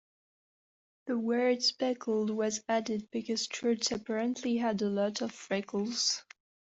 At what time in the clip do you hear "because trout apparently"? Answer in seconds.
3.11-4.57